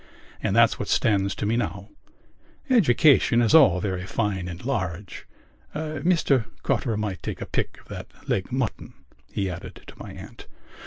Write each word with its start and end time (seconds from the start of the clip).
And 0.41 0.55
that's 0.55 0.79
what 0.79 0.87
stands 0.87 1.35
to 1.35 1.45
me 1.45 1.55
now. 1.55 1.89
Education 2.71 3.39
is 3.39 3.53
all 3.53 3.79
very 3.79 4.07
fine 4.07 4.47
and 4.47 4.65
large.... 4.65 5.27
Mr 5.75 6.45
Cotter 6.63 6.97
might 6.97 7.21
take 7.21 7.39
a 7.39 7.45
pick 7.45 7.79
of 7.79 7.87
that 7.89 8.07
leg 8.27 8.51
mutton," 8.51 8.95
he 9.31 9.47
added 9.47 9.83
to 9.85 9.93
my 9.99 10.11
aunt. 10.13 10.47